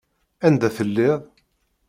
Anda 0.45 0.69
telliḍ? 0.75 1.19